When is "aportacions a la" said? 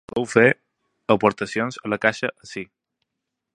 1.17-2.01